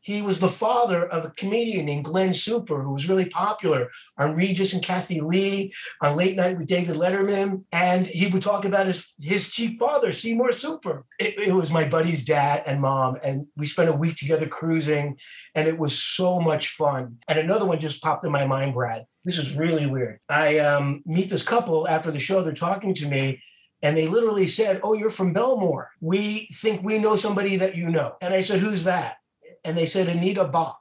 [0.00, 4.34] he was the father of a comedian named Glenn Super, who was really popular on
[4.34, 7.64] Regis and Kathie Lee, on Late Night with David Letterman.
[7.72, 11.04] And he would talk about his, his cheap father, Seymour Super.
[11.18, 13.18] It, it was my buddy's dad and mom.
[13.22, 15.18] And we spent a week together cruising,
[15.54, 17.18] and it was so much fun.
[17.28, 19.04] And another one just popped in my mind, Brad.
[19.24, 20.20] This is really weird.
[20.28, 23.42] I um, meet this couple after the show, they're talking to me.
[23.82, 25.86] And they literally said, Oh, you're from Bellmore.
[26.00, 28.16] We think we know somebody that you know.
[28.20, 29.17] And I said, Who's that?
[29.64, 30.80] And they said Anita Bach.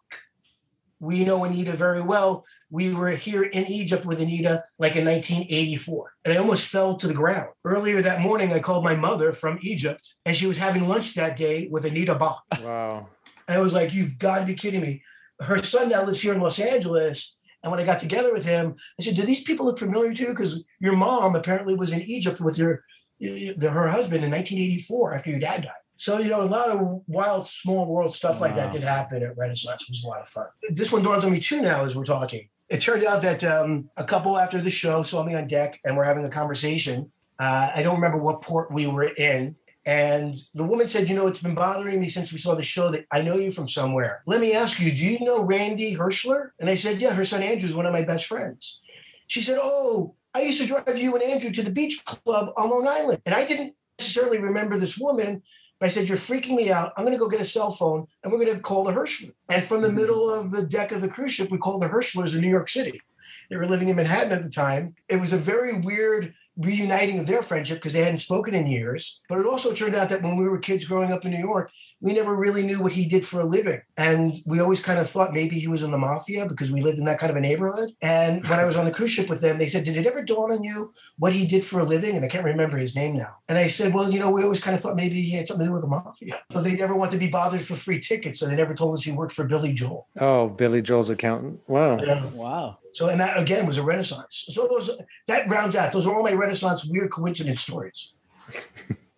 [0.99, 2.43] We know Anita very well.
[2.71, 7.07] We were here in Egypt with Anita like in 1984, and I almost fell to
[7.07, 7.49] the ground.
[7.63, 11.37] Earlier that morning, I called my mother from Egypt, and she was having lunch that
[11.37, 12.43] day with Anita Bach.
[12.61, 13.09] Wow.
[13.47, 15.03] And I was like, You've got to be kidding me.
[15.39, 17.35] Her son now lives here in Los Angeles.
[17.63, 20.23] And when I got together with him, I said, Do these people look familiar to
[20.23, 20.29] you?
[20.29, 22.83] Because your mom apparently was in Egypt with your,
[23.21, 25.71] her husband in 1984 after your dad died.
[25.97, 29.35] So, you know, a lot of wild, small world stuff like that did happen at
[29.35, 29.83] Renaissance.
[29.83, 30.45] It was a lot of fun.
[30.69, 32.49] This one dawns on me too now as we're talking.
[32.69, 35.97] It turned out that um, a couple after the show saw me on deck and
[35.97, 37.11] we're having a conversation.
[37.39, 39.55] Uh, I don't remember what port we were in.
[39.85, 42.91] And the woman said, You know, it's been bothering me since we saw the show
[42.91, 44.21] that I know you from somewhere.
[44.25, 46.49] Let me ask you, do you know Randy Hirschler?
[46.59, 48.81] And I said, Yeah, her son Andrew is one of my best friends.
[49.27, 52.69] She said, Oh, I used to drive you and Andrew to the beach club on
[52.69, 53.21] Long Island.
[53.25, 55.41] And I didn't necessarily remember this woman,
[55.81, 56.93] I said, You're freaking me out.
[56.97, 59.33] I'm going to go get a cell phone and we're going to call the Hirschler.
[59.49, 59.97] And from the mm-hmm.
[59.97, 62.69] middle of the deck of the cruise ship, we called the Hirschlers in New York
[62.69, 63.01] City.
[63.49, 64.95] They were living in Manhattan at the time.
[65.07, 69.19] It was a very weird reuniting of their friendship because they hadn't spoken in years.
[69.29, 71.71] But it also turned out that when we were kids growing up in New York,
[72.01, 73.81] we never really knew what he did for a living.
[73.95, 76.99] And we always kind of thought maybe he was in the mafia because we lived
[76.99, 77.91] in that kind of a neighborhood.
[78.01, 80.23] And when I was on the cruise ship with them, they said, Did it ever
[80.23, 82.15] dawn on you what he did for a living?
[82.15, 83.37] And I can't remember his name now.
[83.47, 85.65] And I said, Well, you know, we always kind of thought maybe he had something
[85.65, 86.41] to do with the mafia.
[86.49, 88.39] But they never wanted to be bothered for free tickets.
[88.39, 90.07] So they never told us he worked for Billy Joel.
[90.19, 91.59] Oh, Billy Joel's accountant.
[91.67, 91.97] Wow.
[91.99, 92.25] Yeah.
[92.27, 92.79] Wow.
[92.93, 94.45] So, and that again was a renaissance.
[94.49, 94.97] So those
[95.27, 95.91] that rounds out.
[95.91, 98.13] Those are all my renaissance weird coincidence stories.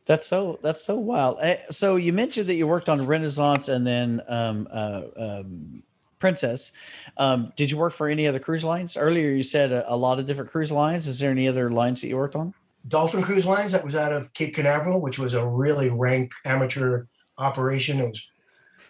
[0.06, 1.38] That's so that's so wild.
[1.40, 5.84] Eh, so you mentioned that you worked on Renaissance and then um, uh, um,
[6.18, 6.72] Princess.
[7.18, 8.98] Um, did you work for any other cruise lines?
[8.98, 11.08] Earlier you said a, a, lot of different cruise lines.
[11.08, 12.56] Is there any other lines that you worked on?
[12.88, 17.06] Dolphin Cruise Lines that was out of Cape Canaveral, which was a really rank amateur
[17.38, 18.00] operation.
[18.00, 18.28] It was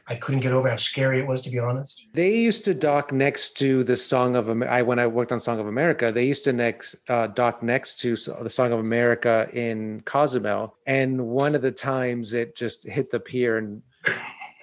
[0.10, 2.08] I couldn't get over how scary it was, to be honest.
[2.13, 4.84] They used to dock next to the Song of America.
[4.84, 8.15] When I worked on Song of America, they used to next uh, dock next to
[8.15, 10.76] the Song of America in Cozumel.
[10.88, 13.84] And one of the times it just hit the pier and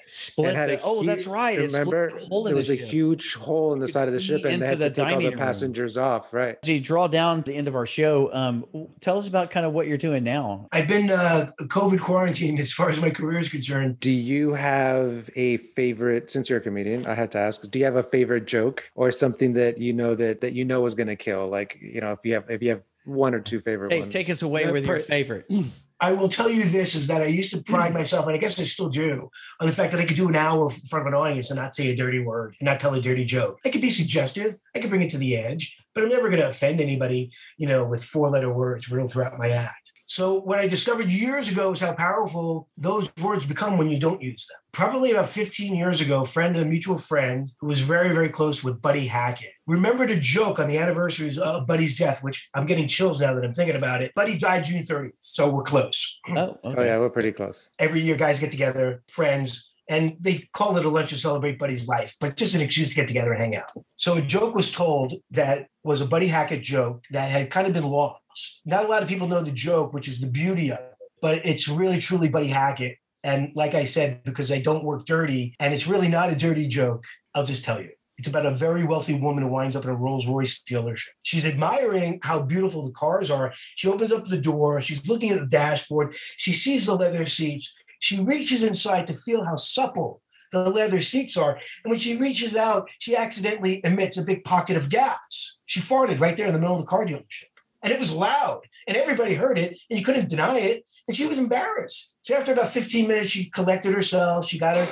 [0.07, 0.55] split.
[0.55, 1.59] The, oh, that's right.
[1.59, 2.88] Remember, the there was a ship.
[2.88, 5.33] huge hole in the side of the ship, and they had to take all the
[5.33, 6.07] passengers room.
[6.07, 6.33] off.
[6.33, 6.57] Right.
[6.64, 8.33] So you draw down the end of our show.
[8.33, 8.64] Um,
[9.01, 10.69] tell us about kind of what you're doing now.
[10.73, 14.01] I've been uh, COVID quarantined as far as my career is concerned.
[14.01, 16.31] Do you have a favorite?
[16.31, 17.69] Since you're a comedian, I had to ask.
[17.71, 20.85] Do you have a favorite joke or something that you know that that you know
[20.87, 21.49] is going to kill?
[21.49, 24.12] Like you know, if you have if you have one or two favorite hey, ones.
[24.12, 25.51] Take us away yeah, with per- your favorite.
[25.99, 27.95] I will tell you this is that I used to pride mm.
[27.95, 29.31] myself, and I guess I still do,
[29.61, 31.59] on the fact that I could do an hour in front of an audience and
[31.59, 33.59] not say a dirty word and not tell a dirty joke.
[33.65, 36.43] I could be suggestive, I could bring it to the edge, but I'm never going
[36.43, 39.93] to offend anybody, you know, with four letter words real throughout my act.
[40.07, 44.23] So what I discovered years ago is how powerful those words become when you don't
[44.23, 44.59] use them.
[44.71, 48.62] Probably about 15 years ago, a friend, a mutual friend who was very, very close
[48.62, 52.87] with Buddy Hackett, remembered a joke on the anniversaries of Buddy's death, which I'm getting
[52.87, 54.14] chills now that I'm thinking about it.
[54.14, 56.19] Buddy died June 30th, so we're close.
[56.29, 56.81] Oh, oh okay.
[56.81, 57.69] oh yeah, we're pretty close.
[57.79, 61.87] Every year, guys get together, friends, and they call it a lunch to celebrate Buddy's
[61.87, 63.70] life, but just an excuse to get together and hang out.
[63.94, 67.72] So a joke was told that was a Buddy Hackett joke that had kind of
[67.72, 68.20] been lost
[68.64, 71.44] not a lot of people know the joke, which is the beauty of it, but
[71.46, 72.99] it's really truly Buddy Hackett.
[73.22, 76.68] And like I said, because I don't work dirty, and it's really not a dirty
[76.68, 77.90] joke, I'll just tell you.
[78.18, 81.11] It's about a very wealthy woman who winds up in a Rolls Royce dealership.
[81.22, 83.53] She's admiring how beautiful the cars are.
[83.75, 84.81] She opens up the door.
[84.81, 86.14] She's looking at the dashboard.
[86.38, 87.75] She sees the leather seats.
[88.07, 91.59] She reaches inside to feel how supple the leather seats are.
[91.83, 95.57] And when she reaches out, she accidentally emits a big pocket of gas.
[95.66, 97.51] She farted right there in the middle of the car dealership
[97.83, 101.27] and it was loud and everybody heard it and you couldn't deny it and she
[101.27, 104.88] was embarrassed so after about 15 minutes she collected herself she got her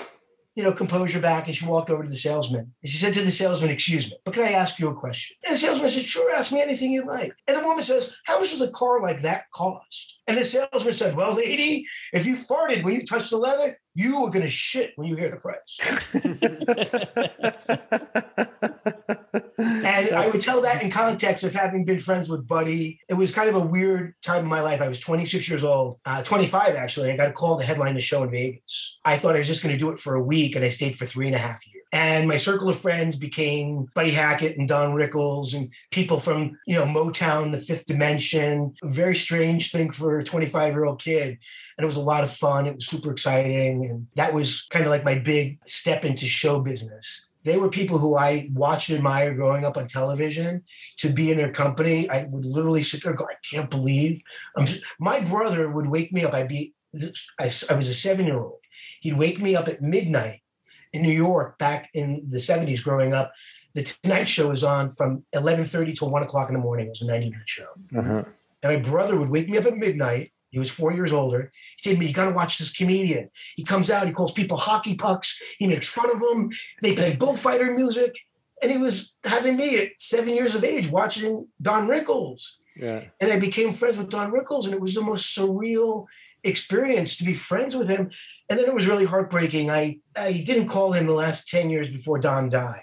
[0.54, 2.72] you know, composure back and she walked over to the salesman.
[2.82, 5.36] And she said to the salesman, Excuse me, but can I ask you a question?
[5.46, 7.32] And the salesman said, Sure, ask me anything you like.
[7.46, 10.20] And the woman says, How much does a car like that cost?
[10.26, 14.20] And the salesman said, Well, lady, if you farted when you touched the leather, you
[14.20, 15.78] were going to shit when you hear the price.
[19.58, 23.00] and I would tell that in context of having been friends with Buddy.
[23.08, 24.80] It was kind of a weird time in my life.
[24.80, 27.10] I was 26 years old, uh, 25 actually.
[27.10, 28.98] I got a call to headline the show in Vegas.
[29.04, 30.98] I thought I was just going to do it for a week, and I stayed
[30.98, 31.84] for three and a half years.
[31.94, 36.74] And my circle of friends became Buddy Hackett and Don Rickles and people from, you
[36.74, 38.74] know, Motown, The Fifth Dimension.
[38.82, 41.38] A very strange thing for a 25 year old kid.
[41.78, 42.66] And it was a lot of fun.
[42.66, 43.84] It was super exciting.
[43.84, 47.98] And that was kind of like my big step into show business they were people
[47.98, 50.64] who I watched and admired growing up on television.
[50.98, 54.22] To be in their company, I would literally sit there and go, I can't believe.
[54.56, 54.66] I'm
[54.98, 56.34] my brother would wake me up.
[56.34, 56.74] I'd be,
[57.38, 58.60] I, I was a seven year old.
[59.00, 60.40] He'd wake me up at midnight
[60.92, 63.32] in New York back in the 70s growing up.
[63.74, 66.86] The Tonight Show was on from 11:30 till one o'clock in the morning.
[66.86, 67.66] It was a 90 minute show.
[67.96, 68.24] Uh-huh.
[68.62, 71.50] And my brother would wake me up at midnight he was four years older.
[71.76, 73.28] He said to me, You got to watch this comedian.
[73.56, 76.50] He comes out, he calls people hockey pucks, he makes fun of them.
[76.80, 78.16] They play bullfighter music.
[78.62, 82.52] And he was having me at seven years of age watching Don Rickles.
[82.76, 83.02] Yeah.
[83.20, 86.06] And I became friends with Don Rickles, and it was the most surreal
[86.44, 88.12] experience to be friends with him.
[88.48, 89.72] And then it was really heartbreaking.
[89.72, 92.82] I, I didn't call him the last 10 years before Don died.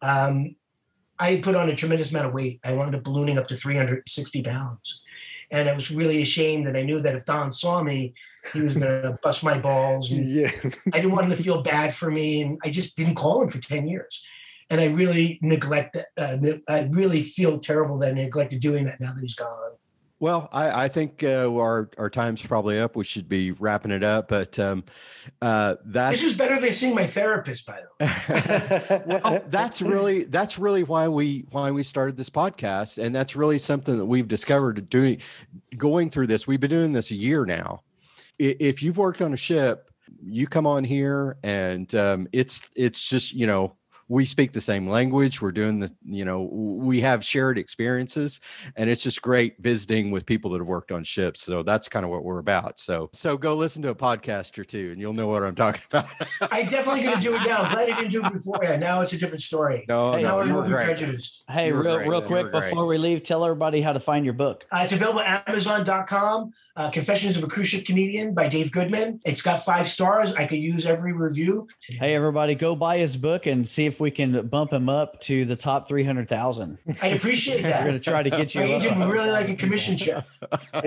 [0.00, 0.56] Um,
[1.18, 2.60] I put on a tremendous amount of weight.
[2.64, 5.02] I wound up ballooning up to 360 pounds.
[5.50, 6.66] And I was really ashamed.
[6.68, 8.14] And I knew that if Don saw me,
[8.52, 10.12] he was going to bust my balls.
[10.12, 10.52] And yeah.
[10.92, 12.42] I didn't want him to feel bad for me.
[12.42, 14.24] And I just didn't call him for 10 years.
[14.70, 16.36] And I really neglect uh,
[16.68, 19.72] I really feel terrible that I neglected doing that now that he's gone.
[20.20, 22.96] Well, I, I think uh, our our time's probably up.
[22.96, 24.82] We should be wrapping it up, but um,
[25.40, 27.66] uh, that's this is better than seeing my therapist.
[27.66, 33.02] By the way, well, that's really that's really why we why we started this podcast,
[33.02, 35.20] and that's really something that we've discovered doing
[35.76, 36.48] going through this.
[36.48, 37.82] We've been doing this a year now.
[38.40, 39.88] If you've worked on a ship,
[40.24, 43.76] you come on here, and um, it's it's just you know
[44.08, 48.40] we speak the same language we're doing the you know we have shared experiences
[48.76, 52.04] and it's just great visiting with people that have worked on ships so that's kind
[52.04, 55.12] of what we're about so so go listen to a podcast or two and you'll
[55.12, 56.06] know what i'm talking about
[56.50, 59.02] i definitely gonna do it now I'm glad i didn't do it before yeah now
[59.02, 60.84] it's a different story no hey, no, you were great.
[60.86, 62.08] prejudiced hey real, great.
[62.08, 65.20] real quick before we leave tell everybody how to find your book uh, it's available
[65.20, 69.20] at amazon.com uh, Confessions of a Cruise Ship Comedian by Dave Goodman.
[69.24, 70.32] It's got five stars.
[70.34, 71.66] I could use every review.
[71.84, 75.44] Hey, everybody, go buy his book and see if we can bump him up to
[75.44, 76.78] the top 300,000.
[77.02, 77.80] I appreciate that.
[77.80, 78.62] We're going to try to get you.
[78.62, 80.24] I would really like a commission check.
[80.72, 80.80] All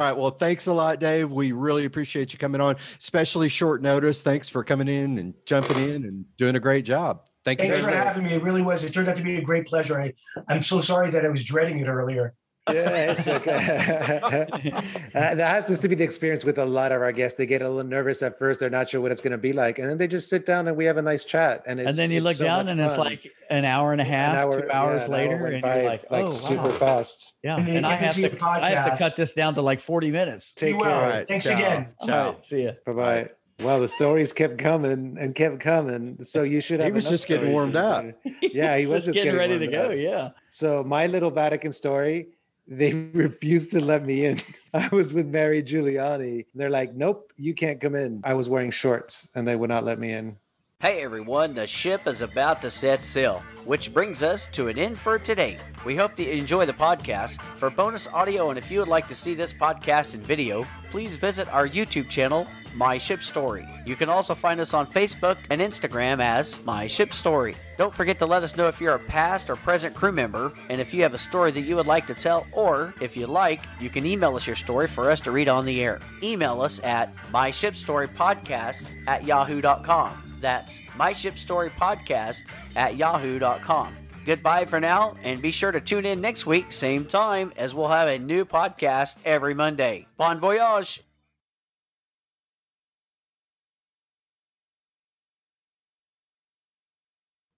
[0.00, 0.12] right.
[0.12, 1.30] Well, thanks a lot, Dave.
[1.30, 4.22] We really appreciate you coming on, especially short notice.
[4.22, 7.22] Thanks for coming in and jumping in and doing a great job.
[7.44, 7.82] Thank Thanks you.
[7.82, 8.34] Thanks for having me.
[8.34, 8.84] It really was.
[8.84, 9.98] It turned out to be a great pleasure.
[9.98, 10.12] I,
[10.48, 12.34] I'm so sorry that I was dreading it earlier
[12.74, 14.48] yeah, it's okay.
[15.14, 17.36] uh, that happens to be the experience with a lot of our guests.
[17.36, 19.52] They get a little nervous at first; they're not sure what it's going to be
[19.52, 21.62] like, and then they just sit down and we have a nice chat.
[21.66, 22.88] And and then you look so down and fun.
[22.88, 26.04] it's like an hour and a half, hour, two hours yeah, later, and you're like,
[26.10, 26.70] oh, like super wow.
[26.70, 27.34] fast.
[27.42, 30.10] Yeah, and, and I have to I have to cut this down to like forty
[30.10, 30.52] minutes.
[30.52, 30.88] Take care.
[30.88, 31.26] All right.
[31.26, 31.54] Thanks Ciao.
[31.54, 31.88] again.
[32.04, 32.30] Ciao.
[32.32, 32.72] Right, see you.
[32.86, 33.30] Bye bye.
[33.62, 36.22] Well, the stories kept coming and kept coming.
[36.22, 36.88] So you should have.
[36.90, 38.04] He was just getting warmed up.
[38.42, 39.90] Yeah, he was just getting, getting ready to go.
[39.90, 39.96] Up.
[39.96, 40.30] Yeah.
[40.50, 42.28] So my little Vatican story
[42.66, 44.40] they refused to let me in.
[44.74, 46.46] I was with Mary Giuliani.
[46.54, 48.20] They're like, nope, you can't come in.
[48.24, 50.36] I was wearing shorts and they would not let me in.
[50.80, 54.98] Hey everyone, the ship is about to set sail, which brings us to an end
[54.98, 55.58] for today.
[55.84, 57.38] We hope that you enjoy the podcast.
[57.56, 61.18] For bonus audio and if you would like to see this podcast in video, please
[61.18, 63.68] visit our YouTube channel, My Ship Story.
[63.84, 67.56] You can also find us on Facebook and Instagram as My Ship Story.
[67.76, 70.80] Don't forget to let us know if you're a past or present crew member and
[70.80, 73.60] if you have a story that you would like to tell, or if you like,
[73.80, 76.00] you can email us your story for us to read on the air.
[76.22, 80.29] Email us at myshipstorypodcast at yahoo.com.
[80.40, 82.44] That's my ship story podcast
[82.76, 83.96] at yahoo.com.
[84.26, 87.88] Goodbye for now, and be sure to tune in next week, same time, as we'll
[87.88, 90.06] have a new podcast every Monday.
[90.18, 91.02] Bon voyage!